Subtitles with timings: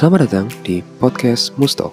[0.00, 1.92] Selamat datang di podcast Mustok.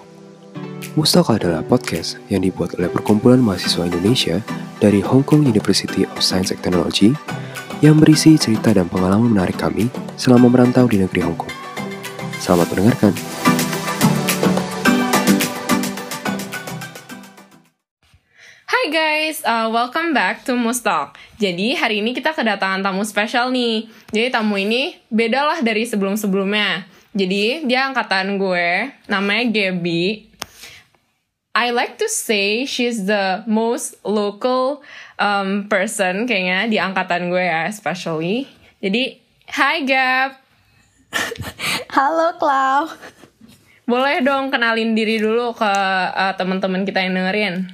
[0.96, 4.40] Mustok adalah podcast yang dibuat oleh perkumpulan mahasiswa Indonesia
[4.80, 7.12] dari Hong Kong University of Science and Technology
[7.84, 11.52] yang berisi cerita dan pengalaman menarik kami selama merantau di negeri Hong Kong.
[12.40, 13.12] Selamat mendengarkan.
[18.72, 21.20] Hai guys, uh, welcome back to Mustalk.
[21.36, 23.84] Jadi hari ini kita kedatangan tamu spesial nih.
[24.16, 26.96] Jadi tamu ini beda lah dari sebelum-sebelumnya.
[27.16, 30.28] Jadi dia angkatan gue, namanya Gaby.
[31.56, 34.84] I like to say she's the most local
[35.16, 38.46] um, person kayaknya di angkatan gue ya, especially.
[38.78, 39.18] Jadi,
[39.50, 40.36] hi Gab.
[41.96, 42.92] Halo Clau.
[43.88, 45.72] Boleh dong kenalin diri dulu ke
[46.12, 47.72] uh, teman-teman kita yang dengerin.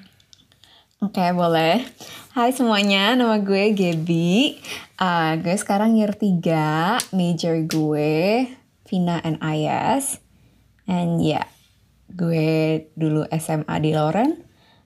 [1.03, 1.83] Oke boleh.
[2.33, 4.63] Hai semuanya, nama gue Gaby.
[4.97, 8.47] Uh, gue sekarang year 3, major gue
[8.95, 10.23] Vina and IS.
[10.87, 11.47] And ya, yeah,
[12.15, 12.47] gue
[12.95, 14.39] dulu SMA di Loren.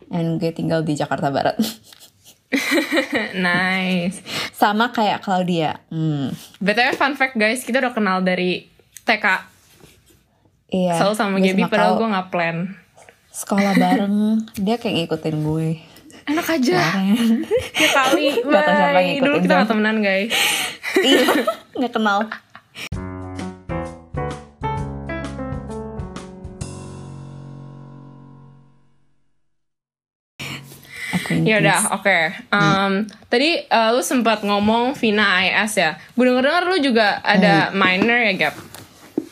[0.09, 1.61] And gue tinggal di Jakarta Barat.
[3.45, 4.25] nice.
[4.56, 5.84] Sama kayak Claudia.
[5.92, 6.33] Hmm.
[6.56, 8.65] BTW fun fact guys, kita udah kenal dari
[9.05, 9.45] TK.
[10.72, 10.97] Iya.
[10.97, 12.56] Selalu sama Gaby, padahal gue gak plan.
[13.28, 15.69] Sekolah bareng, dia kayak ngikutin gue.
[16.28, 16.81] Enak aja.
[17.77, 18.41] ya kali.
[18.41, 20.33] Gak tau siapa yang Dulu kita gak temenan guys.
[21.05, 21.25] iya,
[21.77, 22.25] gak kenal.
[31.49, 32.05] Ya udah, oke.
[32.05, 32.23] Okay.
[32.53, 32.97] Um, hmm.
[33.33, 35.97] Tadi uh, lu sempat ngomong Vina IS ya.
[36.13, 37.75] Gue denger dengar lu juga ada hmm.
[37.81, 38.55] minor ya, Gap?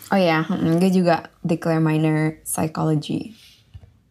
[0.09, 3.37] Oh ya, hmm, gue juga declare minor psychology.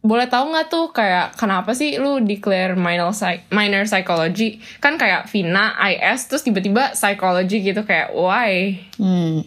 [0.06, 4.62] Boleh tahu nggak tuh kayak kenapa sih lu declare minor psych minor psychology?
[4.78, 8.86] Kan kayak Vina IS terus tiba-tiba psychology gitu kayak why?
[9.02, 9.42] Hmm.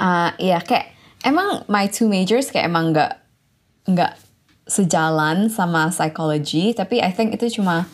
[0.00, 3.20] Uh, iya kayak emang my two majors kayak emang nggak
[3.92, 4.16] nggak
[4.68, 7.88] sejalan sama psychology tapi I think itu cuma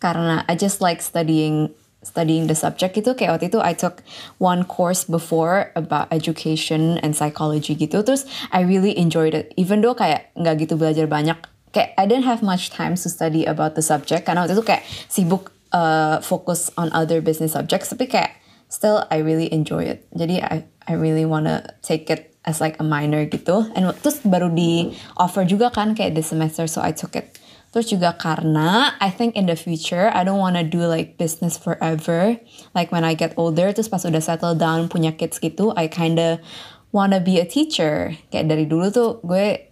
[0.00, 1.70] karena I just like studying
[2.00, 3.12] studying the subject itu.
[3.12, 4.00] Kayak waktu itu I took
[4.40, 8.00] one course before about education and psychology gitu.
[8.00, 9.52] Terus I really enjoyed it.
[9.60, 11.36] Even though kayak nggak gitu belajar banyak
[11.70, 14.24] kayak I didn't have much time to study about the subject.
[14.24, 14.82] Karena waktu itu kayak
[15.12, 17.92] sibuk uh, fokus on other business subjects.
[17.92, 18.40] Tapi kayak
[18.72, 20.08] still I really enjoy it.
[20.16, 23.68] Jadi I I really wanna take it as like a minor gitu.
[23.76, 27.36] And terus baru di offer juga kan kayak this semester so I took it.
[27.70, 32.34] Terus juga karena I think in the future I don't wanna do like business forever.
[32.74, 36.42] Like when I get older terus pas udah settle down punya kids gitu I kinda
[36.90, 38.18] wanna be a teacher.
[38.34, 39.70] Kayak dari dulu tuh gue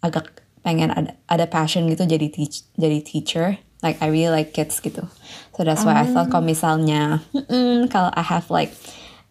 [0.00, 3.60] agak pengen ada ada passion gitu jadi teach jadi teacher.
[3.84, 5.06] Like I really like kids gitu.
[5.54, 6.02] So that's why um.
[6.02, 7.20] I thought kalau misalnya
[7.92, 8.72] kalau I have like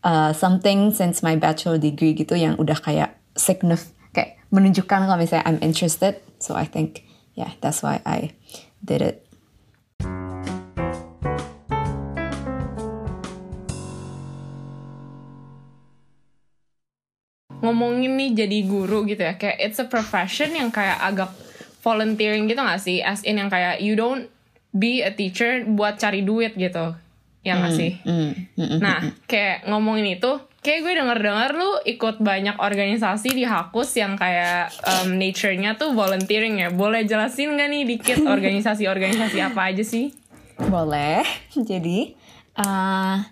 [0.08, 5.44] uh, something since my bachelor degree gitu yang udah kayak signif kayak menunjukkan kalau misalnya
[5.44, 6.24] I'm interested.
[6.40, 7.04] So I think
[7.36, 8.32] yeah that's why I
[8.80, 9.18] did it.
[17.58, 21.36] Ngomongin nih jadi guru gitu ya kayak it's a profession yang kayak agak
[21.84, 23.04] volunteering gitu gak sih?
[23.04, 24.32] As in yang kayak you don't
[24.72, 26.96] be a teacher buat cari duit gitu
[27.48, 27.92] ya nggak sih?
[28.04, 33.48] Mm, mm, mm, nah, kayak ngomongin itu, kayak gue denger-dengar lu ikut banyak organisasi di
[33.48, 36.68] Hakus yang kayak um, nature-nya tuh volunteering ya.
[36.76, 40.12] Boleh jelasin gak nih dikit organisasi-organisasi apa aja sih?
[40.68, 41.24] Boleh.
[41.72, 42.12] Jadi,
[42.60, 43.24] uh,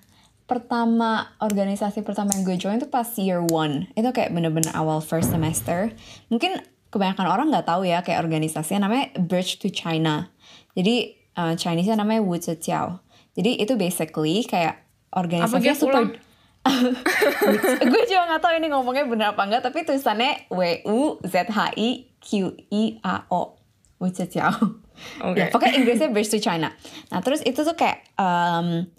[0.48, 3.92] pertama organisasi pertama yang gue join tuh pas year one.
[4.00, 5.92] Itu kayak bener-bener awal first semester.
[6.32, 10.32] Mungkin kebanyakan orang nggak tahu ya kayak organisasinya namanya Bridge to China.
[10.72, 13.04] Jadi uh, Chinese-nya namanya Wu Tiao
[13.36, 14.82] jadi itu basically kayak
[15.14, 16.18] organisasi super
[17.94, 21.78] gue juga gak tahu ini ngomongnya bener apa enggak tapi tulisannya W U Z H
[21.78, 23.62] I Q I A O
[24.02, 24.82] Wujiao
[25.22, 25.46] okay.
[25.46, 25.54] ya.
[25.54, 26.74] Pokoknya Inggrisnya Bridge to China.
[27.14, 28.90] Nah terus itu tuh kayak um,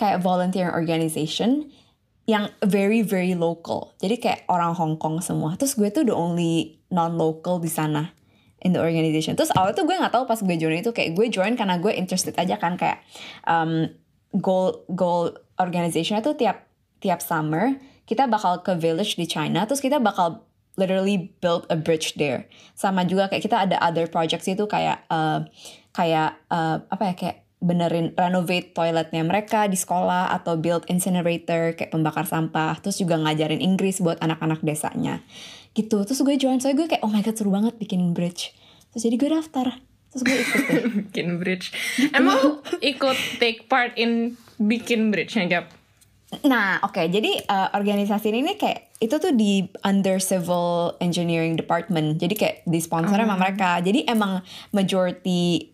[0.00, 1.70] kayak volunteer organization
[2.26, 3.94] yang very very local.
[4.02, 5.54] Jadi kayak orang Hong Kong semua.
[5.54, 8.10] Terus gue tuh the only non local di sana
[8.62, 9.34] in the organization.
[9.34, 11.92] Terus awalnya tuh gue nggak tahu pas gue join itu kayak gue join karena gue
[11.92, 13.02] interested aja kan kayak
[13.44, 13.90] um,
[14.38, 16.64] goal goal organizationnya tuh tiap
[17.02, 17.76] tiap summer
[18.06, 20.46] kita bakal ke village di China terus kita bakal
[20.80, 22.48] literally build a bridge there.
[22.72, 25.44] Sama juga kayak kita ada other projects itu kayak uh,
[25.92, 31.94] kayak uh, apa ya kayak benerin renovate toiletnya mereka di sekolah atau build incinerator kayak
[31.94, 35.22] pembakar sampah terus juga ngajarin Inggris buat anak-anak desanya
[35.72, 38.52] gitu terus gue join soalnya gue kayak oh my god seru banget bikin bridge
[38.92, 39.66] terus jadi gue daftar
[40.12, 41.72] terus gue ikut deh bikin bridge
[42.12, 45.66] emang ikut take part in bikin bridge nya Gap
[46.40, 47.12] Nah, oke.
[47.12, 52.16] Jadi uh, organisasi ini kayak itu tuh di under civil engineering department.
[52.16, 53.84] Jadi kayak di sponsor sama mereka.
[53.84, 54.40] Jadi emang
[54.72, 55.68] majority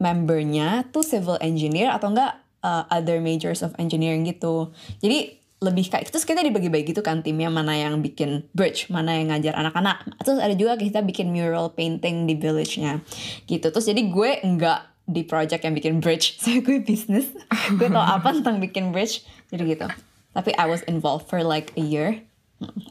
[0.00, 4.72] membernya tuh civil engineer atau enggak uh, other majors of engineering gitu.
[5.04, 9.30] Jadi lebih kayak terus kita dibagi-bagi gitu kan timnya mana yang bikin bridge, mana yang
[9.30, 10.02] ngajar anak-anak.
[10.26, 12.98] Terus ada juga kita bikin mural painting di village-nya.
[13.46, 13.70] Gitu.
[13.70, 16.34] Terus jadi gue enggak di project yang bikin bridge.
[16.42, 17.30] Saya gue bisnis.
[17.78, 19.22] gue tau apa tentang bikin bridge.
[19.54, 19.86] Jadi gitu.
[20.34, 22.18] Tapi I was involved for like a year.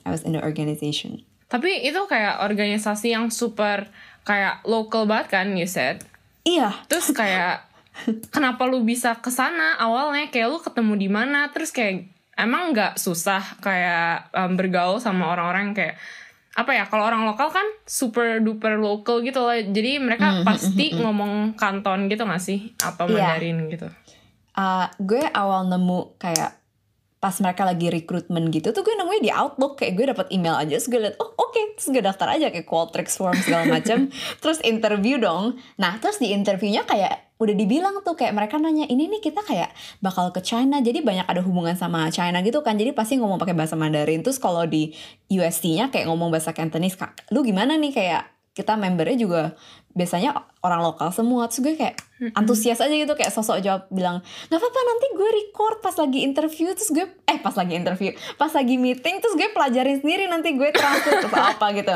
[0.07, 1.27] I was in the organization.
[1.51, 3.91] Tapi itu kayak organisasi yang super
[4.23, 5.99] kayak local banget kan, you said.
[6.47, 6.71] Iya.
[6.87, 7.67] Terus kayak
[8.31, 12.95] kenapa lu bisa ke sana awalnya kayak lu ketemu di mana terus kayak emang nggak
[12.95, 15.95] susah kayak um, bergaul sama orang-orang yang kayak
[16.51, 21.55] apa ya kalau orang lokal kan super duper local gitu loh jadi mereka pasti ngomong
[21.55, 22.75] kanton gitu gak sih?
[22.75, 23.39] Atau Iya.
[23.39, 23.87] Mandarin gitu?
[24.51, 26.60] Uh, gue awal nemu kayak
[27.21, 30.73] pas mereka lagi rekrutmen gitu tuh gue nemunya di Outlook kayak gue dapat email aja
[30.73, 31.77] terus gue liat oh oke.
[31.77, 34.09] Terus gue daftar aja kayak Qualtrics form segala macam
[34.41, 35.61] terus interview dong.
[35.77, 39.69] Nah terus di interviewnya kayak udah dibilang tuh kayak mereka nanya ini nih kita kayak
[40.01, 40.81] bakal ke China.
[40.81, 42.73] Jadi banyak ada hubungan sama China gitu kan.
[42.73, 44.25] Jadi pasti ngomong pakai bahasa Mandarin.
[44.25, 44.97] Terus kalau di
[45.29, 47.93] UST-nya kayak ngomong bahasa Cantonese Kak, lu gimana nih?
[47.93, 49.41] Kayak kita membernya juga
[49.91, 51.47] biasanya orang lokal semua.
[51.47, 51.95] Terus gue kayak
[52.35, 56.67] antusias aja gitu kayak sosok jawab bilang nggak apa-apa nanti gue record pas lagi interview.
[56.75, 60.69] Terus gue eh pas lagi interview pas lagi meeting terus gue pelajarin sendiri nanti gue
[60.71, 61.95] translate atau apa gitu.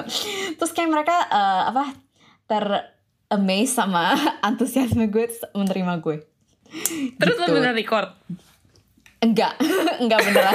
[0.60, 1.86] Terus kayak mereka eh, apa
[2.48, 2.66] ter
[3.31, 4.16] amazed sama
[4.48, 6.24] antusiasme gue terus menerima gue.
[7.19, 7.46] Terus Gitu.
[7.46, 8.10] lu bener record
[9.25, 9.54] enggak.
[10.01, 10.54] Enggak beneran.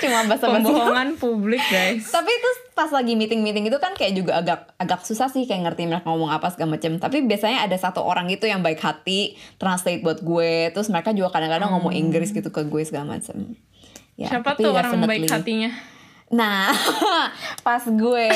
[0.00, 2.08] Cuma bahasa basi pembohongan publik guys.
[2.08, 5.68] Tapi terus pas lagi meeting meeting itu kan kayak juga agak agak susah sih kayak
[5.68, 6.96] ngerti mereka ngomong apa segala macem.
[6.96, 10.72] Tapi biasanya ada satu orang gitu yang baik hati translate buat gue.
[10.72, 13.58] Terus mereka juga kadang-kadang ngomong Inggris gitu ke gue segala macem.
[14.14, 15.70] Ya, siapa tuh orang baik hatinya?
[16.30, 16.70] Nah,
[17.66, 18.26] pas gue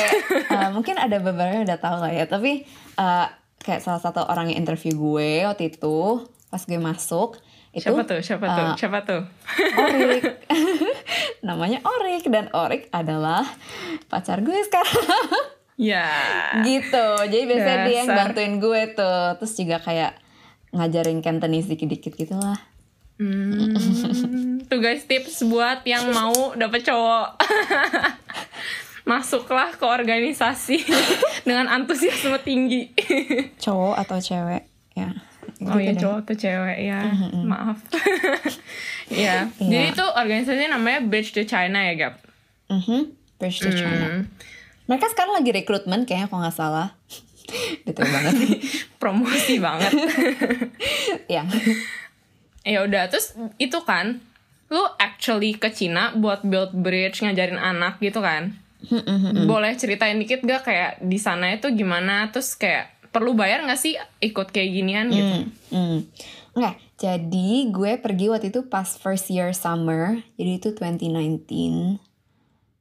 [0.51, 2.67] uh, mungkin ada beberapa yang udah tahu lah ya, tapi
[2.99, 3.31] uh,
[3.63, 7.39] kayak salah satu orang yang interview gue waktu itu pas gue masuk
[7.75, 9.21] itu siapa tuh siapa tuh uh, siapa tuh
[9.75, 10.23] Orik.
[11.47, 13.43] Namanya Orik dan Orik adalah
[14.07, 15.03] pacar gue sekarang.
[15.75, 16.07] ya
[16.63, 17.07] gitu.
[17.27, 18.31] Jadi biasanya dia yang Dasar.
[18.31, 19.23] bantuin gue tuh.
[19.43, 20.15] Terus juga kayak
[20.71, 22.55] ngajarin Cantonese dikit-dikit gitu lah.
[23.15, 27.39] Hmm, tuh guys tips buat yang mau dapet cowok.
[29.09, 30.79] Masuklah ke organisasi
[31.47, 32.91] dengan antusiasme tinggi.
[33.59, 34.63] Cowok atau cewek?
[34.95, 35.11] Ya.
[35.57, 36.01] Oh gitu iya deh.
[36.01, 36.99] cowok tuh cewek ya,
[37.37, 37.77] maaf.
[39.07, 39.59] ya, Iya.
[39.61, 42.15] jadi itu organisasi namanya Bridge to China ya Gap.
[42.67, 43.13] Mhm.
[43.35, 44.05] Bridge to China.
[44.09, 44.21] Hmm,
[44.85, 46.89] Mereka sekarang lagi rekrutmen kayaknya kalau nggak salah.
[47.85, 48.33] Betul banget.
[49.01, 49.93] promosi banget.
[51.27, 51.45] ya.
[52.63, 54.17] ya udah terus itu kan
[54.65, 58.57] lu actually ke Cina buat build bridge ngajarin anak gitu kan
[59.45, 63.95] boleh ceritain dikit gak kayak di sana itu gimana terus kayak perlu bayar nggak sih
[64.19, 65.99] ikut kayak ginian gitu Hmm, hmm.
[66.55, 71.99] Oke, jadi gue pergi waktu itu pas first year summer, jadi itu 2019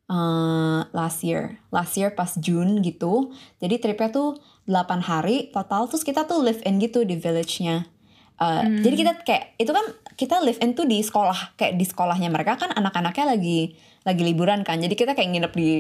[0.05, 3.35] eh last year, last year pas June gitu.
[3.59, 4.39] Jadi tripnya tuh
[4.69, 7.89] 8 hari total, terus kita tuh live in gitu di village-nya.
[8.35, 12.29] Eh, Jadi kita kayak itu kan kita live in tuh di sekolah, kayak di sekolahnya
[12.31, 14.79] mereka kan anak-anaknya lagi lagi liburan kan.
[14.79, 15.71] Jadi kita kayak nginep di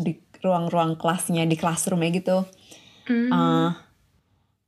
[0.00, 2.42] di ruang-ruang kelasnya, di classroomnya gitu.
[3.30, 3.68] Eh,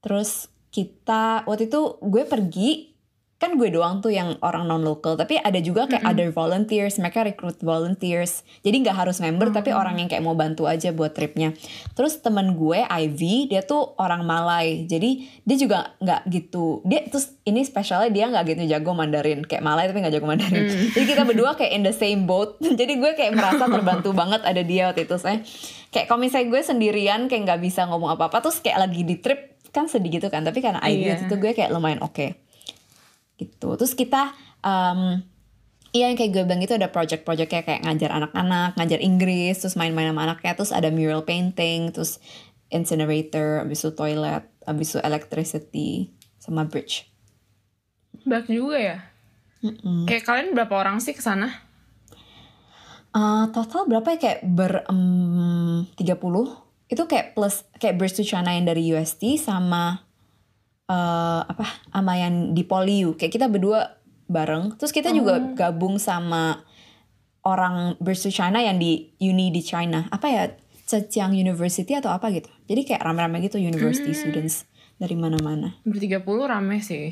[0.06, 2.94] terus kita waktu itu gue pergi
[3.36, 7.20] kan gue doang tuh yang orang non local tapi ada juga kayak other volunteers mereka
[7.20, 8.40] recruit volunteers.
[8.64, 11.52] Jadi nggak harus member tapi orang yang kayak mau bantu aja buat tripnya.
[11.92, 14.88] Terus temen gue Ivy dia tuh orang Malay.
[14.88, 19.44] Jadi dia juga nggak gitu dia terus ini spesialnya dia nggak gitu jago Mandarin.
[19.44, 20.64] Kayak Malay tapi nggak jago Mandarin.
[20.96, 22.56] Jadi kita berdua kayak in the same boat.
[22.80, 25.44] Jadi gue kayak merasa terbantu banget ada dia waktu itu saya
[25.92, 29.16] kayak kalau misalnya gue sendirian kayak nggak bisa ngomong apa apa terus kayak lagi di
[29.16, 31.10] trip kan sedih gitu kan tapi karena Ivy Iya.
[31.20, 32.32] waktu itu gue kayak lumayan oke.
[33.36, 33.68] Gitu.
[33.76, 34.32] Terus kita
[34.64, 35.20] um,
[35.92, 40.12] Iya yang kayak gue bilang itu ada project-projectnya kayak ngajar anak-anak, ngajar Inggris, terus main-main
[40.12, 42.20] sama anaknya, terus ada mural painting, terus
[42.68, 47.08] incinerator, abis itu toilet, abis itu electricity, sama bridge.
[48.28, 48.96] banyak juga ya?
[50.04, 51.48] Kayak kalian berapa orang sih ke sana?
[53.16, 54.18] Uh, total berapa ya?
[54.20, 56.12] Kayak ber em, 30
[56.86, 60.06] itu kayak plus kayak Bridge to China yang dari UST sama
[60.86, 63.98] eh apa sama yang di Poliu kayak kita berdua
[64.30, 64.74] bareng.
[64.78, 66.62] Terus kita juga gabung sama
[67.46, 70.06] orang Bridge to China yang di uni di China.
[70.10, 70.44] Apa ya?
[70.86, 72.46] Zhejiang University atau apa gitu.
[72.70, 74.70] Jadi kayak rame-rame gitu university students
[75.02, 75.74] dari mana-mana.
[75.82, 77.10] Bertiga puluh rame sih.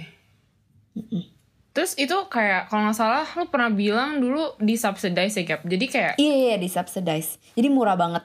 [1.75, 5.67] Terus itu kayak kalau nggak salah lu pernah bilang dulu di subsidize ya Gap.
[5.67, 7.43] Jadi kayak Iya, iya, di subsidize.
[7.59, 8.23] Jadi murah banget.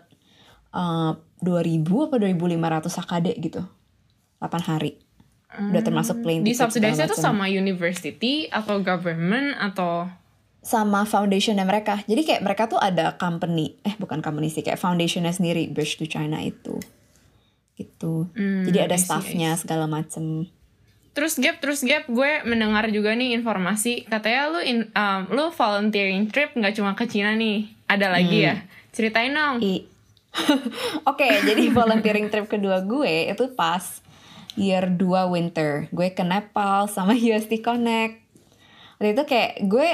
[0.70, 3.62] Eh, 2000 apa 2500 HKD gitu.
[4.39, 5.00] 8 hari.
[5.50, 10.05] Udah termasuk plane di subsidize itu sama university atau government atau
[10.62, 12.03] sama foundationnya mereka.
[12.05, 16.05] Jadi kayak mereka tuh ada company, eh bukan company sih, kayak foundationnya sendiri, Bridge to
[16.05, 16.77] China itu.
[17.79, 18.27] Gitu.
[18.36, 20.46] Hmm, Jadi ada staffnya segala macem.
[21.15, 26.27] Terus Gap, terus Gap, gue mendengar juga nih informasi katanya lu in, um, lu volunteering
[26.29, 28.55] trip nggak cuma ke Cina nih, ada lagi ya.
[28.93, 29.63] Ceritain dong.
[29.63, 29.88] I-
[31.09, 33.81] Oke, jadi volunteering trip kedua gue itu pas
[34.55, 35.88] year 2 winter.
[35.89, 38.21] Gue ke Nepal sama UST Connect.
[39.00, 39.89] Waktu itu kayak gue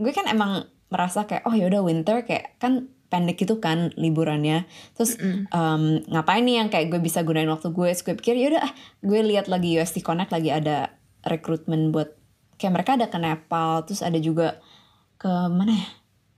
[0.00, 4.70] gue kan emang merasa kayak oh yaudah winter kayak kan pendek gitu kan liburannya.
[4.94, 7.88] Terus em, ngapain nih yang kayak gue bisa gunain waktu gue?
[7.90, 10.94] Terus gue pikir yaudah ah, gue lihat lagi UST Connect lagi ada
[11.26, 12.14] rekrutmen buat
[12.60, 14.60] kayak mereka ada ke Nepal, terus ada juga
[15.16, 15.88] ke mana ya?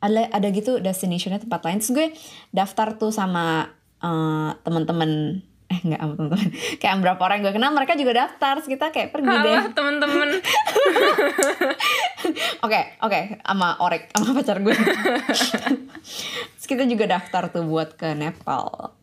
[0.03, 1.79] Ada ada gitu destinationnya tempat lain.
[1.79, 2.09] Terus gue
[2.51, 3.71] daftar tuh sama
[4.03, 5.41] eh, teman-teman
[5.73, 6.49] eh enggak sama teman-teman
[6.83, 10.29] kayak berapa orang gue kenal mereka juga daftar terus kita kayak pergi deh Halo temen-temen.
[12.63, 14.71] Oke, oke, sama Orek, sama pacar gue.
[16.55, 18.95] Terus kita juga daftar tuh buat ke Nepal.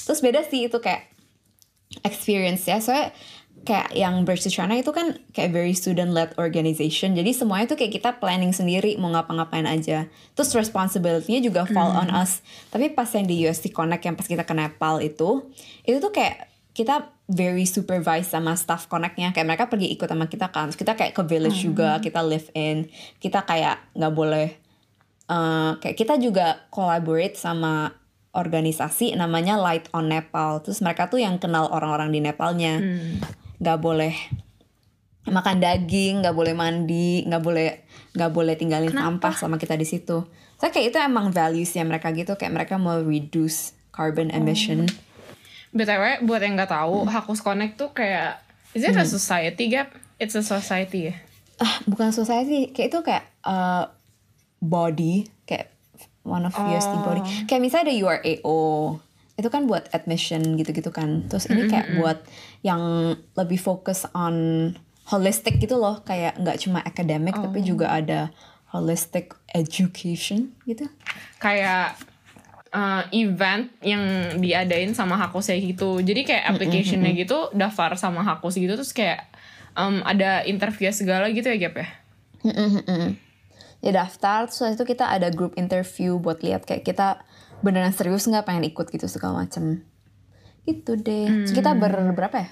[0.00, 1.12] Terus beda sih itu kayak
[2.00, 2.80] experience ya.
[2.80, 3.12] Soalnya
[3.64, 7.16] kayak yang China itu kan kayak very student-led organization.
[7.16, 10.06] Jadi semuanya tuh kayak kita planning sendiri mau ngapa-ngapain aja.
[10.36, 12.44] Terus responsibility-nya juga fall on us.
[12.72, 15.48] Tapi pas yang di UST Connect yang pas kita ke Nepal itu,
[15.88, 19.32] itu tuh kayak kita very supervised sama staff connect-nya.
[19.32, 20.68] Kayak mereka pergi ikut sama kita kan.
[20.70, 22.92] Terus kita kayak ke village juga kita live in.
[23.18, 24.48] Kita kayak nggak boleh
[25.32, 27.96] eh, kayak kita juga collaborate sama
[28.34, 30.60] organisasi namanya Light on Nepal.
[30.60, 32.82] Terus mereka tuh yang kenal orang-orang di Nepalnya
[33.64, 34.12] nggak boleh
[35.24, 40.28] makan daging nggak boleh mandi nggak boleh nggak boleh tinggalin sampah sama kita di situ.
[40.60, 44.84] Saya kayak itu emang valuesnya mereka gitu kayak mereka mau reduce carbon emission.
[45.74, 48.38] BTW buat yang nggak tahu, Hakus Connect tuh kayak
[48.76, 49.90] is it a society Gap?
[50.20, 51.10] It's a society.
[51.10, 51.16] Ya.
[51.54, 53.86] ah bukan society kayak itu kayak uh,
[54.58, 55.74] body kayak
[56.22, 57.22] one of USD body.
[57.50, 58.62] Kayak misalnya ada URAO
[59.34, 61.26] itu kan buat admission gitu-gitu kan.
[61.26, 62.18] Terus ini kayak buat
[62.62, 64.70] yang lebih fokus on
[65.10, 66.02] holistic gitu loh.
[66.06, 68.30] Kayak nggak cuma academic tapi juga ada
[68.70, 70.86] holistic education gitu.
[71.42, 71.98] Kayak
[72.74, 74.02] uh, event yang
[74.42, 76.02] diadain sama Hakos kayak gitu.
[76.02, 78.74] Jadi kayak application-nya gitu daftar sama Hakos gitu.
[78.74, 79.30] Terus kayak
[79.78, 81.88] um, ada interview segala gitu ya Gap ya.
[83.82, 84.50] ya daftar.
[84.50, 86.66] Terus habis itu kita ada group interview buat lihat.
[86.66, 87.08] Kayak kita
[87.64, 89.80] beneran serius nggak pengen ikut gitu segala macem.
[90.68, 91.48] Gitu deh.
[91.48, 92.48] Terus kita ber berapa ya?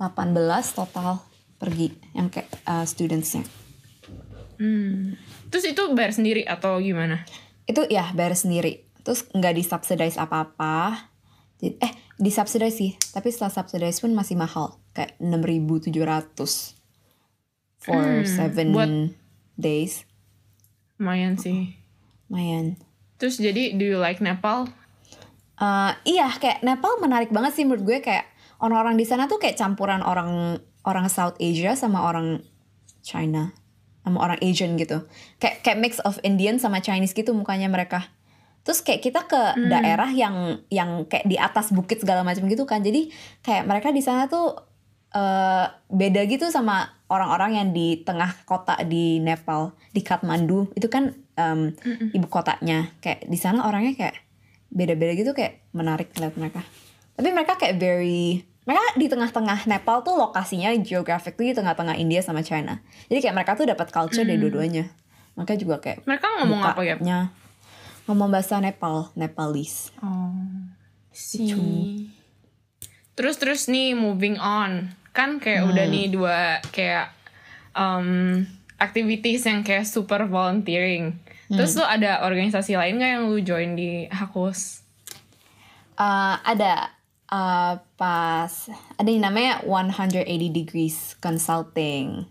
[0.00, 0.32] 18
[0.72, 1.20] total
[1.60, 3.44] pergi yang kayak uh, studentsnya.
[5.52, 7.22] Terus itu bayar sendiri atau gimana?
[7.68, 8.88] itu ya bayar sendiri.
[9.04, 11.04] Terus nggak disubsidize apa-apa.
[11.60, 12.90] Eh disubsidize sih.
[13.12, 14.80] Tapi setelah subsidize pun masih mahal.
[14.96, 15.92] Kayak 6.700
[17.76, 19.12] for seven buat-
[19.60, 20.08] days.
[20.96, 21.76] Lumayan sih.
[22.28, 22.76] lumayan
[23.18, 24.70] Terus jadi do you like Nepal?
[25.58, 28.30] Eh, iya kayak Nepal menarik banget sih menurut gue kayak
[28.62, 32.46] orang-orang di sana tuh kayak campuran orang orang South Asia sama orang
[33.02, 33.50] China
[34.06, 35.04] sama orang Asian gitu.
[35.42, 38.06] Kayak kayak mix of Indian sama Chinese gitu mukanya mereka.
[38.62, 42.80] Terus kayak kita ke daerah yang yang kayak di atas bukit segala macam gitu kan.
[42.80, 43.10] Jadi
[43.42, 44.54] kayak mereka di sana tuh
[45.08, 51.16] eh beda gitu sama orang-orang yang di tengah kota di Nepal di Kathmandu itu kan
[51.36, 51.72] em,
[52.12, 54.16] ibu kotanya kayak di sana orangnya kayak
[54.68, 56.60] beda-beda gitu kayak menarik lihat mereka
[57.16, 62.44] tapi mereka kayak very mereka di tengah-tengah Nepal tuh lokasinya geographically di tengah-tengah India sama
[62.44, 64.92] China jadi kayak mereka tuh dapat culture dari dua-duanya
[65.38, 66.96] makanya juga kayak Mereka ngomong apa ya?
[68.04, 70.36] ngomong bahasa Nepal Nepalese Oh.
[71.18, 71.50] Si.
[73.18, 74.94] Terus terus nih moving on.
[75.18, 77.10] Kan kayak udah nih dua kayak
[77.74, 78.46] um,
[78.78, 81.18] activities yang kayak super volunteering.
[81.50, 84.86] Terus tuh ada organisasi lain gak yang lu join di Hakus?
[85.98, 86.94] Uh, ada
[87.32, 88.52] uh, pas
[88.94, 90.22] ada yang namanya 180
[90.54, 92.28] degrees consulting.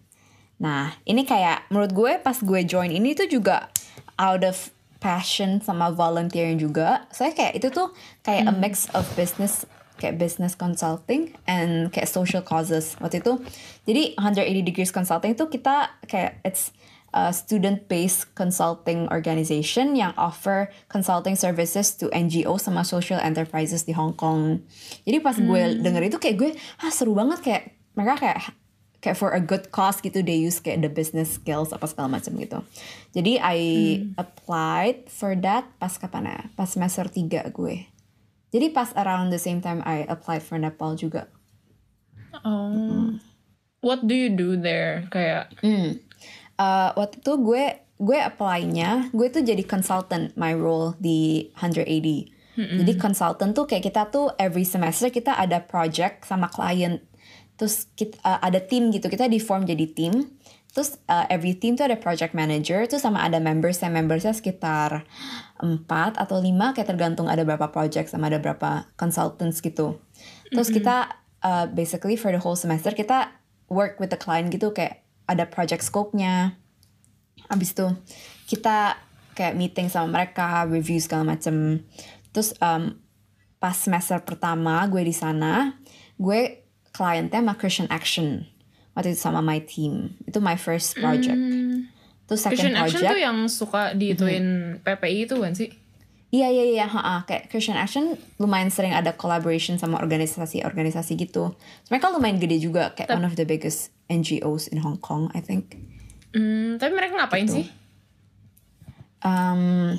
[0.64, 3.68] Nah, ini kayak menurut gue pas gue join ini tuh juga
[4.16, 4.72] out of
[5.04, 7.06] passion sama volunteering juga.
[7.12, 7.92] Saya kayak itu tuh
[8.24, 13.42] kayak a mix of business kayak business consulting and kayak social causes waktu itu.
[13.90, 16.72] Jadi 180 degrees consulting itu kita kayak it's
[17.16, 24.14] a student-based consulting organization yang offer consulting services to NGO sama social enterprises di Hong
[24.14, 24.62] Kong.
[25.08, 26.52] Jadi pas gue denger itu kayak gue,
[26.84, 27.64] ah seru banget kayak
[27.96, 28.40] mereka kayak
[29.00, 32.36] kayak for a good cause gitu they use kayak the business skills apa segala macam
[32.38, 32.60] gitu.
[33.16, 33.58] Jadi I
[34.20, 36.40] applied for that pas kapan ya?
[36.60, 37.88] Pas semester 3 gue.
[38.58, 41.30] Jadi pas around the same time I applied for Nepal juga.
[42.42, 43.14] Oh.
[43.86, 45.06] What do you do there?
[45.14, 46.02] Kayak Hmm.
[46.58, 47.64] Uh, waktu itu gue
[48.02, 52.34] gue apply-nya, gue tuh jadi consultant my role di 180.
[52.58, 56.98] Jadi consultant tuh kayak kita tuh every semester kita ada project sama klien.
[57.54, 60.37] Terus kita, uh, ada tim gitu, kita di form jadi tim.
[60.78, 65.10] Terus uh, every team tuh ada project manager, terus sama ada members, yang membersnya sekitar
[65.58, 69.98] 4 atau 5, kayak tergantung ada berapa project sama ada berapa consultants gitu.
[70.54, 73.34] Terus kita uh, basically for the whole semester kita
[73.74, 76.54] work with the client gitu kayak ada project scope-nya.
[77.50, 77.98] Abis itu
[78.46, 79.02] kita
[79.34, 81.90] kayak meeting sama mereka, review segala macem.
[82.38, 83.02] Terus um,
[83.58, 85.74] pas semester pertama gue di sana,
[86.22, 88.57] gue kliennya sama Christian Action.
[88.98, 90.18] Waktu itu sama my team.
[90.26, 91.38] Itu my first project.
[92.26, 93.14] Terus second Christian Action project.
[93.14, 94.46] tuh yang suka diituin
[94.82, 95.70] PPI itu kan sih?
[96.28, 101.56] Iya iya iya, ha kayak Christian Action lumayan sering ada collaboration sama organisasi-organisasi gitu.
[101.56, 105.40] So, mereka lumayan gede juga, kayak one of the biggest NGOs in Hong Kong, I
[105.40, 105.80] think.
[106.36, 107.64] Hmm, tapi mereka ngapain Gitu.
[107.64, 107.66] sih?
[109.24, 109.96] um,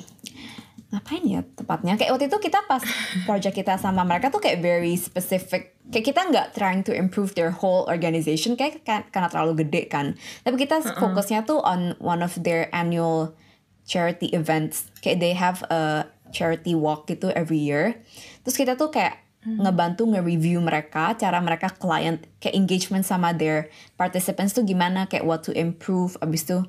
[0.89, 1.93] ngapain ya tepatnya?
[2.01, 2.81] Kayak waktu itu kita pas
[3.29, 5.77] project kita sama mereka tuh kayak very specific.
[5.93, 10.17] Kayak kita nggak trying to improve their whole organization kayak kan- karena terlalu gede kan.
[10.41, 13.37] Tapi kita fokusnya tuh on one of their annual
[13.85, 14.89] charity events.
[15.05, 18.01] Kayak they have a charity walk gitu every year.
[18.41, 24.51] Terus kita tuh kayak ngebantu nge-review mereka cara mereka client kayak engagement sama their participants
[24.51, 26.59] tuh gimana kayak what to improve abis itu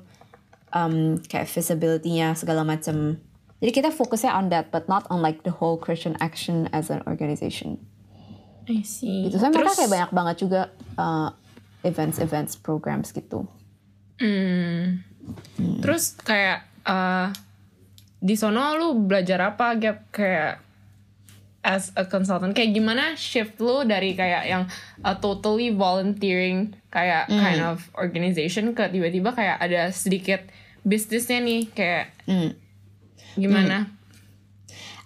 [0.71, 3.19] um, kayak visibility-nya segala macam.
[3.61, 7.05] Jadi kita fokusnya on that, but not on like the whole Christian action as an
[7.05, 7.77] organization.
[8.65, 9.29] I see.
[9.29, 9.37] Gitu.
[9.37, 10.61] So mereka Terus, kayak banyak banget juga
[10.95, 11.29] uh,
[11.81, 13.45] events-events, programs gitu.
[14.17, 15.01] hmm,
[15.81, 17.27] terus kayak eh,
[18.17, 20.13] di sono lu belajar apa Gap?
[20.13, 20.61] kayak
[21.61, 24.63] as a consultant kayak gimana shift lu dari kayak yang
[25.01, 27.37] uh, totally volunteering kayak Hmm.
[27.37, 30.41] kind of organization ke tiba-tiba kayak ada sedikit
[30.81, 32.53] bisnisnya nih kayak Hmm.
[33.35, 33.91] Gimana?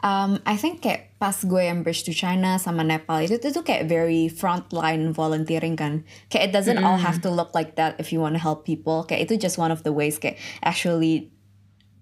[0.05, 3.65] Um, I think kayak pas gue yang bridge to China sama Nepal itu itu tuh
[3.65, 6.05] kayak very frontline volunteering kan.
[6.29, 9.01] Kayak it doesn't all have to look like that if you want to help people.
[9.09, 11.33] Kayak itu just one of the ways kayak actually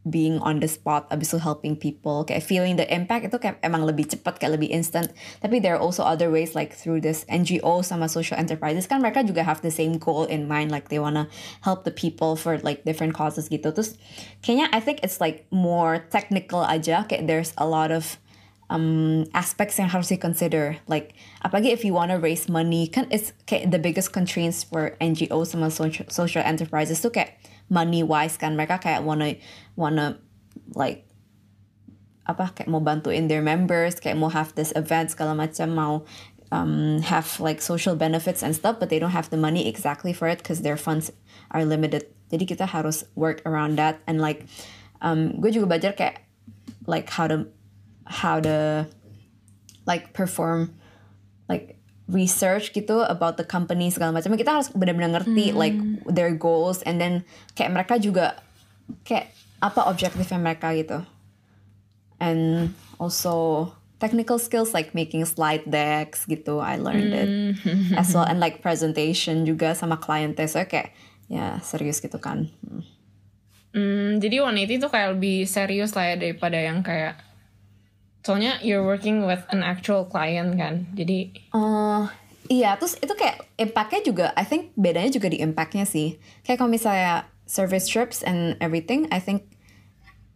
[0.04, 2.28] being on the spot abis itu helping people.
[2.28, 5.12] Kayak feeling the impact itu kayak emang lebih cepat kayak lebih instant.
[5.40, 8.84] Tapi there are also other ways like through this NGO sama social enterprises.
[8.88, 11.32] Kan mereka juga have the same goal in mind like they wanna
[11.64, 13.72] help the people for like different causes gitu.
[13.72, 13.96] Terus
[14.44, 17.08] kayaknya I think it's like more technical aja.
[17.08, 18.20] Kayak there's a lot of
[18.68, 23.32] um, aspects yang harus di consider like apalagi if you wanna raise money kan it's
[23.46, 27.40] kayak the biggest constraints for NGO sama social, social enterprises tuh kayak
[27.72, 28.56] money wise kan.
[28.58, 29.36] Mereka kayak wanna
[29.76, 30.20] wanna
[30.76, 31.08] like
[32.24, 35.94] apa kayak mau bantuin their members kayak mau have this event segala macam mau
[36.54, 40.30] um, have like social benefits and stuff but they don't have the money exactly for
[40.30, 41.12] it because their funds
[41.52, 42.06] are limited.
[42.34, 44.02] Jadi kita harus work around that.
[44.06, 44.46] And like
[45.02, 46.26] um, gue juga belajar kayak
[46.90, 47.50] like how to
[48.06, 48.90] how to
[49.86, 50.74] like perform
[51.50, 51.78] like
[52.10, 54.34] research gitu about the company segala macam.
[54.34, 55.78] Kita harus benar-benar ngerti like
[56.10, 56.82] their goals.
[56.84, 58.42] And then kayak mereka juga
[59.06, 59.30] kayak
[59.64, 61.00] apa objektifnya mereka gitu
[62.20, 63.68] and also
[64.04, 67.30] technical skills like making slide decks gitu I learned it
[67.96, 70.92] as well and like presentation juga sama kliennya so kayak
[71.32, 72.84] ya serius gitu kan Hmm.
[73.74, 77.18] Hmm, jadi 180 tuh kayak lebih serius lah ya daripada yang kayak
[78.22, 82.04] soalnya you're working with an actual client kan jadi Eh,
[82.54, 86.22] iya, terus itu kayak impactnya juga, I think bedanya juga di impactnya sih.
[86.46, 89.50] Kayak kalau misalnya service trips and everything, I think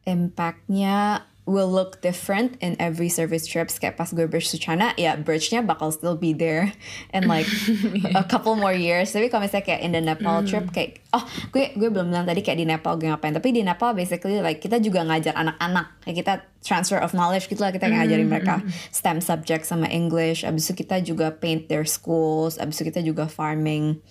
[0.07, 3.79] impactnya will look different in every service trips.
[3.79, 6.75] Kayak pas gue bridge to China, ya bridge-nya bakal still be there
[7.15, 7.47] in like
[8.19, 9.15] a couple more years.
[9.15, 11.23] Tapi kalau misalnya kayak in the Nepal trip, kayak oh
[11.55, 13.31] gue gue belum bilang tadi kayak di Nepal gue ngapain.
[13.31, 16.03] Tapi di Nepal basically like kita juga ngajar anak-anak.
[16.03, 18.59] Kayak kita transfer of knowledge gitu lah kita ngajarin mereka
[18.91, 20.43] STEM subject sama English.
[20.43, 22.59] Abis itu kita juga paint their schools.
[22.59, 24.03] Abis itu kita juga farming.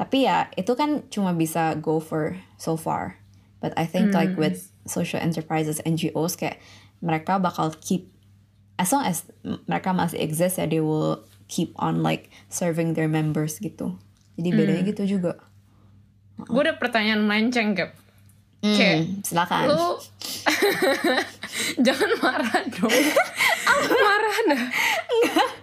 [0.00, 3.20] Tapi ya itu kan cuma bisa go for so far.
[3.60, 6.60] But I think like with social enterprises, NGOs kayak
[6.98, 8.08] mereka bakal keep
[8.76, 9.24] as long as
[9.66, 13.96] mereka masih exist ya they will keep on like serving their members gitu.
[14.34, 15.36] Jadi bedanya gitu juga.
[16.40, 17.92] gue ada pertanyaan melenceng Gap
[18.60, 19.72] Hmm, Kayak, silakan.
[19.72, 19.84] lu
[21.84, 22.92] jangan marah dong
[24.04, 24.64] marah dah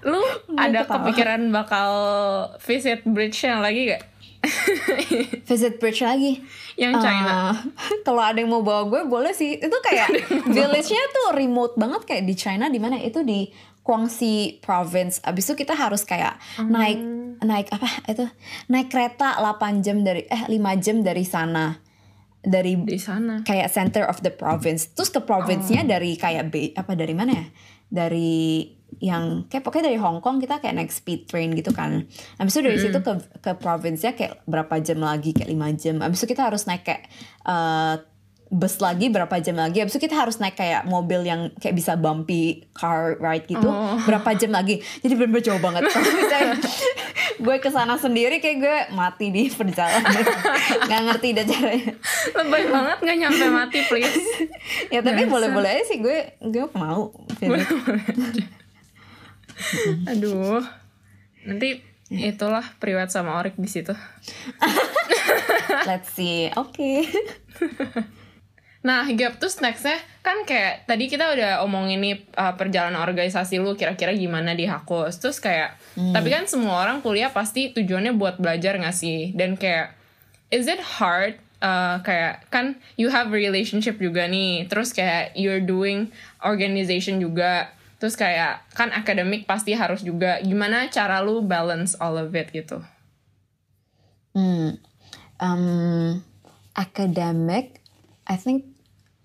[0.04, 0.22] lu
[0.56, 0.94] ada ketawa.
[0.98, 1.90] kepikiran bakal
[2.58, 4.02] visit bridge yang lagi gak
[5.48, 6.44] visit bridge lagi?
[6.76, 7.56] Yang China.
[7.56, 9.58] Eh, kalau ada yang mau bawa gue boleh sih.
[9.58, 10.10] Itu kayak
[10.56, 12.02] village-nya tuh remote banget.
[12.06, 13.00] Kayak di China di mana?
[13.02, 13.48] Itu di
[13.88, 15.24] Guangxi province.
[15.24, 17.00] Abis itu kita harus kayak naik
[17.40, 18.28] naik apa itu?
[18.68, 21.80] Naik kereta 8 jam dari eh 5 jam dari sana.
[22.48, 23.44] Dari di sana.
[23.44, 24.92] kayak center of the province.
[24.92, 27.46] Terus ke province-nya dari kayak apa dari mana ya?
[27.88, 32.08] Dari yang kayak pokoknya dari Hong Kong kita kayak naik speed train gitu kan.
[32.42, 36.02] Habis itu dari situ ke ke province-nya kayak berapa jam lagi kayak lima jam.
[36.02, 37.04] Habis itu kita harus naik kayak
[37.46, 37.96] eh,
[38.48, 39.84] bus lagi berapa jam lagi.
[39.84, 43.68] Habis itu kita harus naik kayak mobil yang kayak bisa bumpy car ride gitu
[44.08, 44.80] berapa jam lagi.
[45.04, 45.88] Jadi bener-bener jauh banget.
[45.94, 46.56] Kalau misalnya
[47.38, 50.24] gue ke sana sendiri kayak gue mati di perjalanan.
[50.88, 51.92] Nggak ngerti dah caranya.
[52.34, 54.26] Lebay banget nggak nyampe mati please.
[54.94, 56.00] ya tapi boleh-boleh aja sih.
[56.00, 58.58] Gue gue mau visit.
[60.12, 60.64] Aduh.
[61.48, 63.92] Nanti itulah priwet sama Orik di situ.
[65.88, 66.90] let's see oke
[68.86, 73.76] Nah, Gap terus nextnya kan kayak tadi kita udah omongin nih uh, perjalanan organisasi lu
[73.76, 75.20] kira-kira gimana di Hakos.
[75.20, 79.36] Terus kayak tapi kan semua orang kuliah pasti tujuannya buat belajar gak sih?
[79.36, 79.92] Dan kayak
[80.56, 84.72] is it hard uh, kayak kan you have a relationship juga nih.
[84.72, 86.08] Terus kayak you're doing
[86.40, 87.68] organization juga.
[87.98, 90.38] Terus kayak kan akademik pasti harus juga.
[90.46, 92.80] Gimana cara lu balance all of it gitu?
[94.38, 94.78] hmm.
[95.42, 96.22] um,
[96.78, 97.82] academic
[98.30, 98.70] I think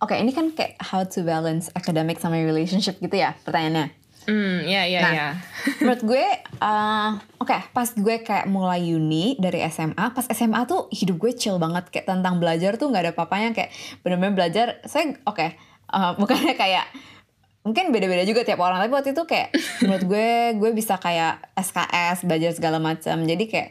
[0.00, 4.86] oke ini kan kayak how to balance academic sama relationship gitu ya pertanyaannya Hmm, ya
[4.86, 5.12] ya Nah.
[5.18, 5.28] ya.
[5.82, 6.26] menurut gue
[6.62, 7.10] uh,
[7.42, 11.90] oke pas gue kayak mulai uni dari SMA pas SMA tuh hidup gue chill banget
[11.90, 13.74] kayak tentang belajar tuh nggak ada papanya kayak
[14.06, 15.42] bener-bener belajar saya oke
[15.90, 16.86] uh, bukannya kayak
[17.62, 19.54] mungkin beda-beda juga tiap orang tapi waktu itu kayak
[19.86, 23.68] menurut gue gue bisa kayak SKS belajar segala macam jadi kayak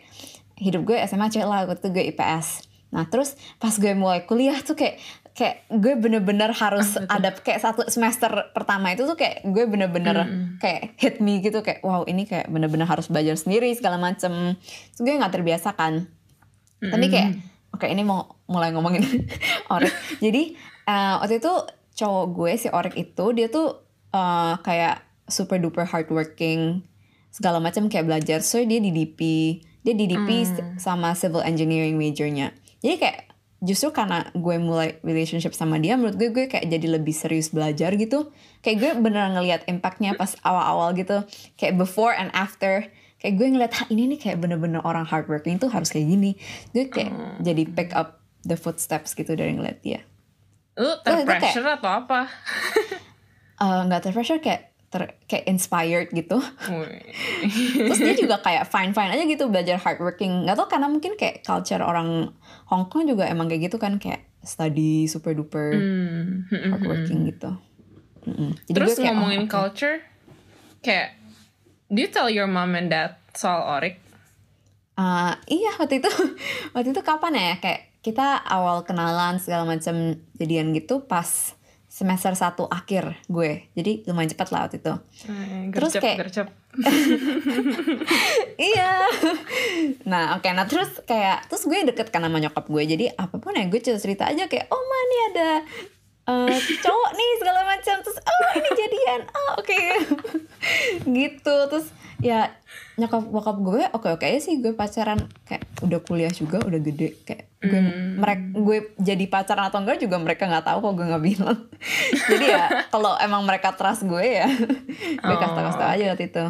[0.62, 4.60] hidup gue SMA chill lah waktu itu gue IPS nah terus pas gue mulai kuliah
[4.60, 5.00] tuh kayak
[5.32, 10.28] kayak gue bener-bener harus ada kayak satu semester pertama itu tuh kayak gue bener-bener
[10.60, 14.60] kayak hit me gitu kayak wow ini kayak bener-bener harus belajar sendiri segala macem.
[14.60, 16.12] Terus gue nggak terbiasa kan.
[16.84, 17.40] Tapi kayak
[17.72, 19.02] oke ini mau mulai ngomongin
[19.74, 20.54] Orek jadi
[20.86, 21.54] eh, waktu itu
[21.96, 26.84] cowok gue si Orek itu dia tuh eh, kayak super duper hardworking
[27.32, 28.40] segala macam kayak belajar.
[28.44, 29.20] So dia di DP
[29.82, 30.30] dia di DP
[30.78, 32.54] sama civil engineering majornya.
[32.86, 33.20] Jadi kayak
[33.62, 37.94] justru karena gue mulai relationship sama dia menurut gue gue kayak jadi lebih serius belajar
[37.98, 38.30] gitu.
[38.62, 41.26] Kayak gue beneran ngelihat impactnya pas awal-awal gitu.
[41.58, 42.86] Kayak before and after.
[43.22, 46.38] Kayak gue ngeliat "Hah, ini nih kayak bener-bener orang hardworking tuh harus kayak gini.
[46.74, 50.02] Gue kayak jadi pick up the footsteps gitu dari ngeliat dia
[50.78, 52.20] Lu kayak- terpressure atau apa?
[53.62, 56.42] Eh, nggak terpressure kayak ter, kayak inspired gitu
[57.78, 61.46] terus dia juga kayak fine fine aja gitu belajar hardworking nggak tau karena mungkin kayak
[61.46, 62.34] culture orang
[62.66, 66.50] Hong Kong juga emang kayak gitu kan kayak study super duper Hmm.
[66.50, 67.54] hardworking gitu
[68.22, 68.58] Mm-mm.
[68.66, 69.98] Jadi Terus kayak, ngomongin oh, culture,
[70.82, 71.22] kayak
[71.86, 74.02] do you tell your mom and dad soal Orik?
[74.94, 76.10] Ah, iya waktu itu
[76.74, 81.54] waktu itu kapan ya kayak kita awal kenalan segala macam jadian gitu pas
[81.86, 83.68] semester satu akhir gue.
[83.76, 84.94] Jadi lumayan cepat lah waktu itu.
[85.28, 86.48] Eh, Terus gercep, kayak- gercep.
[88.72, 89.06] iya.
[90.08, 90.48] Nah oke.
[90.50, 92.84] Nah terus kayak terus gue deket kan sama nyokap gue.
[92.88, 95.50] Jadi apa pun ya gue cerita cerita aja kayak oh ma nih ada
[96.32, 97.96] eh, cowok nih segala macam.
[98.00, 99.22] Terus oh ini jadian.
[99.30, 99.82] Oh oke.
[101.12, 101.56] Gitu.
[101.68, 101.88] Terus
[102.24, 102.56] ya
[102.96, 104.64] nyokap bokap gue oke oke aja sih.
[104.64, 107.82] Gue pacaran kayak udah kuliah juga udah gede kayak gue
[108.18, 111.60] mereka gue jadi pacaran atau enggak juga mereka nggak tahu kok gue nggak bilang.
[112.34, 114.50] Jadi ya kalau emang mereka trust gue ya
[115.26, 116.46] gue tau kasih tau aja waktu itu.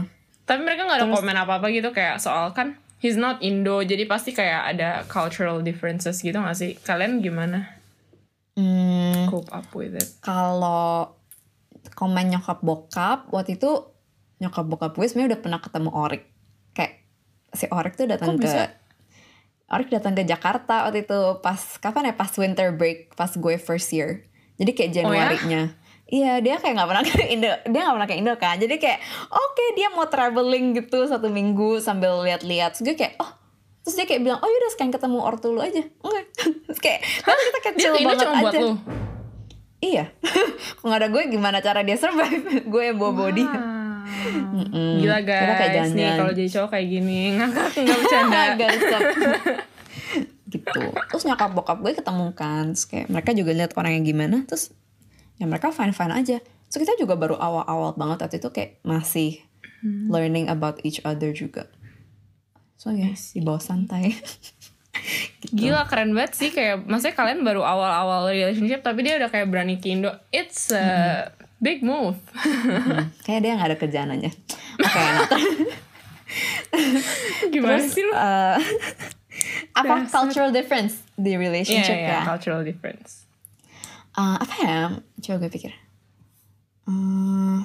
[0.47, 4.31] Tapi mereka nggak ada komen apa-apa gitu kayak soal kan he's not Indo, jadi pasti
[4.31, 6.77] kayak ada cultural differences gitu gak sih?
[6.85, 7.81] Kalian gimana?
[8.53, 10.07] Hmm, cope up with it?
[10.21, 11.17] kalau
[11.97, 13.89] komen nyokap bokap waktu itu
[14.43, 16.23] nyokap bokap gue sebenarnya udah pernah ketemu Orik
[16.75, 16.93] kayak
[17.55, 18.80] si Orik tuh datang ke bisa?
[19.71, 23.89] Orik datang ke Jakarta waktu itu pas kapan ya pas winter break pas gue first
[23.95, 24.27] year
[24.59, 24.97] jadi kayak Oh ya?
[24.99, 25.63] Januari-nya
[26.11, 28.99] Iya dia kayak nggak pernah ke Indo dia nggak pernah ke Indo kan jadi kayak
[29.31, 33.31] oke dia mau traveling gitu satu minggu sambil lihat-lihat Terus gue kayak oh
[33.87, 36.21] terus dia kayak bilang oh yaudah sekarang ketemu ortu lu aja oke
[36.83, 38.75] kayak kan kita Dia kecil ke Indo banget cuma buat aja lu?
[39.81, 40.13] Iya.
[40.77, 42.45] Kalau nggak ada gue gimana cara dia survive?
[42.71, 43.45] gue yang bawa body.
[45.01, 46.17] Gila Kita kayak guys, nih jalan-jalan.
[46.17, 48.41] kalau jadi cowok kayak gini ngakak nggak bercanda.
[48.59, 49.01] Gacor.
[50.53, 50.81] gitu.
[51.09, 52.65] Terus nyokap bokap gue ketemu kan.
[52.75, 54.37] Terus kayak mereka juga lihat orangnya gimana.
[54.45, 54.75] Terus
[55.39, 56.37] ya mereka fine-fine aja.
[56.71, 59.43] Terus kita juga baru awal-awal banget waktu itu kayak masih
[59.83, 61.67] learning about each other juga.
[62.77, 64.13] So ya, di bawah santai.
[65.57, 69.81] Gila keren banget sih kayak maksudnya kalian baru awal-awal relationship tapi dia udah kayak berani
[69.81, 70.13] ke Indo.
[70.29, 72.17] It's a big move.
[73.23, 74.29] Kayak dia nggak ada kerjaan aja.
[74.81, 75.21] Oke, nah,
[77.53, 78.11] Gimana terus sih lu?
[78.11, 78.57] eh,
[79.77, 80.11] apa Dasar.
[80.11, 82.21] cultural difference di relationship iya, ya?
[82.25, 83.29] cultural difference.
[84.17, 84.79] Eh, apa ya?
[85.21, 85.71] Coba gue pikir.
[86.89, 87.63] Hmm,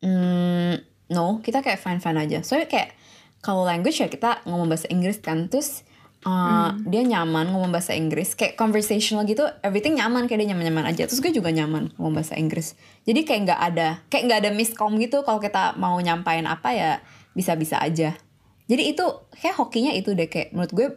[0.00, 0.74] hmm,
[1.12, 2.40] no, kita kayak fine fine aja.
[2.42, 2.96] Soalnya kayak
[3.44, 5.84] kalau language ya kita ngomong bahasa Inggris kan, terus
[6.26, 10.84] uh, dia nyaman ngomong bahasa Inggris, kayak conversational gitu, everything nyaman kayak dia nyaman nyaman
[10.90, 11.06] aja.
[11.06, 12.74] Terus gue juga nyaman ngomong bahasa Inggris.
[13.06, 16.90] Jadi kayak nggak ada, kayak nggak ada miskom gitu kalau kita mau nyampain apa ya
[17.32, 18.18] bisa bisa aja.
[18.66, 19.06] Jadi itu
[19.38, 20.88] kayak hokinya itu deh kayak menurut gue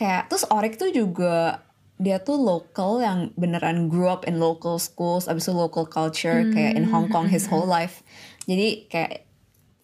[0.00, 1.62] kayak terus Orik tuh juga
[1.94, 6.74] dia tuh local yang beneran grew up in local schools abis itu local culture kayak
[6.74, 8.02] in Hong Kong his whole life
[8.50, 9.30] jadi kayak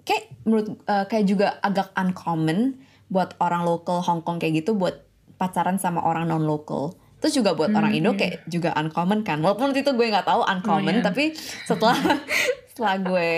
[0.02, 5.02] kayak menurut uh, kayak juga agak uncommon buat orang local Hong Kong kayak gitu buat
[5.36, 6.94] pacaran sama orang non local.
[7.20, 9.44] Terus juga buat orang Indo kayak juga uncommon kan.
[9.44, 11.04] Walaupun itu gue nggak tahu uncommon iya.
[11.04, 11.36] tapi
[11.68, 11.98] setelah
[12.72, 13.32] setelah gue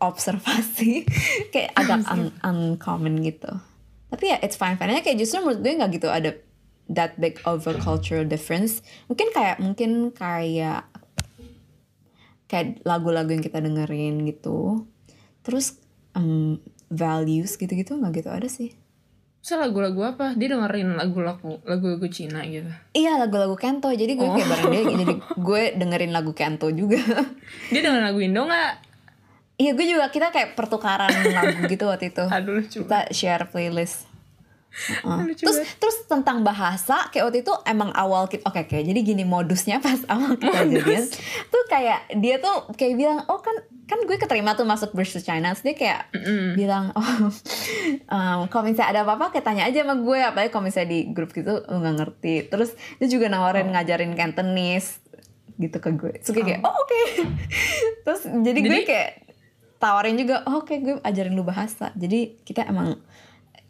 [0.00, 1.08] observasi
[1.54, 3.48] kayak agak un- uncommon gitu.
[4.10, 4.76] Tapi ya it's fine.
[4.76, 6.36] Fine aja kayak justru menurut gue nggak gitu ada
[6.90, 8.84] that big of a cultural difference.
[9.06, 10.84] Mungkin kayak mungkin kayak
[12.50, 14.84] kayak lagu-lagu yang kita dengerin gitu.
[15.40, 15.78] Terus
[16.12, 16.58] em,
[16.90, 18.79] values gitu-gitu nggak gitu ada sih
[19.40, 20.36] Terus lagu-lagu apa?
[20.36, 22.68] Dia dengerin lagu-lagu lagu-lagu Cina gitu.
[22.92, 27.00] iya lagu-lagu Kento jadi gue kayak bareng dia jadi gue dengerin lagu Kento juga
[27.72, 28.72] Dia dengerin lagu Indo nggak?
[29.56, 32.80] iya gue juga kita kayak pertukaran lagu gitu waktu itu Aduh lucu.
[32.80, 34.09] kita share playlist
[35.02, 39.26] Lucu terus terus tentang bahasa kayak waktu itu emang awal kita oke oke jadi gini
[39.26, 41.04] modusnya pas awal kita jadian
[41.50, 43.54] tuh kayak dia tuh kayak bilang oh kan
[43.90, 45.50] kan gue keterima tuh masuk to China.
[45.50, 46.00] Terus dia kayak
[46.54, 47.34] bilang oh
[48.06, 50.18] um, kalau misalnya ada apa-apa kayak tanya aja sama gue.
[50.22, 52.34] Apalagi kalau misalnya di grup gitu lu nggak ngerti.
[52.46, 52.70] Terus
[53.02, 55.02] dia juga nawarin ngajarin Cantonese
[55.58, 56.22] gitu ke gue.
[56.22, 56.70] Terus gue kayak oh.
[56.70, 57.02] Oke.
[58.06, 59.10] Terus jadi, gue Jadi- kayak
[59.80, 61.90] tawarin juga oh, oke gue ajarin lu bahasa.
[61.98, 62.94] Jadi kita emang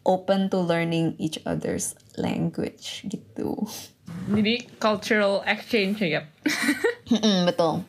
[0.03, 3.67] open to learning each other's language gitu
[4.11, 6.27] Jadi cultural exchange ya.
[7.07, 7.87] Mm-mm, betul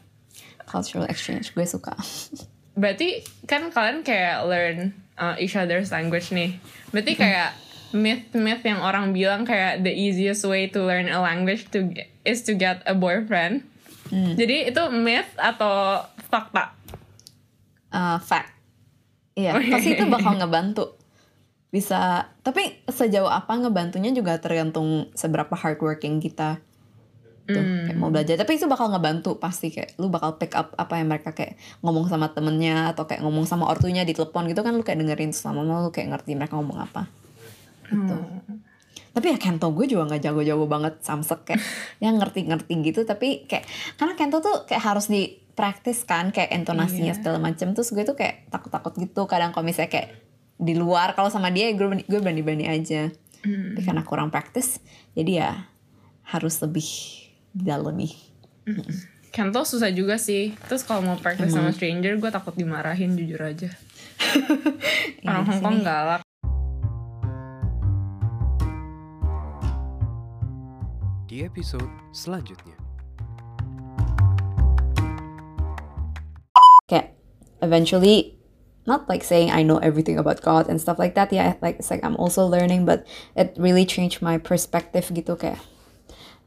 [0.64, 1.92] cultural exchange gue suka
[2.72, 6.56] Berarti kan kalian kayak learn uh, each other's language nih.
[6.88, 7.52] Berarti kayak
[7.92, 11.92] myth-myth yang orang bilang kayak the easiest way to learn a language to
[12.24, 13.68] is to get a boyfriend.
[14.08, 16.00] Jadi itu myth atau
[16.32, 16.72] fakta?
[17.92, 18.56] Uh, fact
[19.36, 19.68] iya Oke.
[19.68, 20.96] pasti itu bakal ngebantu
[21.72, 26.60] bisa tapi sejauh apa ngebantunya juga tergantung seberapa hardworking kita.
[27.48, 28.36] Tuh kayak mau belajar.
[28.38, 32.06] Tapi itu bakal ngebantu pasti kayak lu bakal pick up apa yang mereka kayak ngomong
[32.06, 35.82] sama temennya atau kayak ngomong sama ortunya di telepon gitu kan lu kayak dengerin selama
[35.82, 37.08] lu kayak ngerti mereka ngomong apa.
[37.88, 38.16] Gitu.
[39.12, 41.62] Tapi ya Kento gue juga nggak jago-jago banget samsek kayak
[42.04, 43.00] yang ngerti-ngerti gitu.
[43.08, 43.64] Tapi kayak
[43.96, 45.40] karena Kento tuh kayak harus di
[46.08, 47.76] kan kayak intonasinya segala macem.
[47.76, 49.24] Terus gue tuh kayak takut-takut gitu.
[49.24, 53.08] Kadang kalau misalnya kayak di luar kalau sama dia gue berani- gue berani-berani aja
[53.42, 54.78] tapi karena kurang practice
[55.12, 55.50] jadi ya
[56.24, 56.86] harus lebih
[57.50, 58.14] didalami
[59.32, 60.52] Kento susah juga sih.
[60.68, 63.72] Terus kalau mau practice sama stranger, gue takut dimarahin jujur aja.
[65.24, 65.84] Orang Iya Hong Kong sih.
[65.88, 66.22] galak.
[71.26, 72.76] Di episode selanjutnya.
[76.84, 77.16] kayak
[77.64, 78.36] eventually
[78.86, 81.32] not like saying I know everything about God and stuff like that.
[81.32, 85.62] Yeah, like it's like I'm also learning, but it really changed my perspective gitu kayak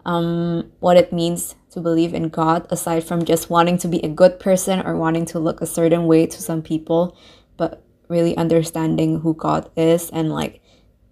[0.05, 4.11] um what it means to believe in God aside from just wanting to be a
[4.11, 7.17] good person or wanting to look a certain way to some people,
[7.57, 10.61] but really understanding who God is and like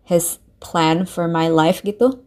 [0.03, 2.23] his plan for my life gitu.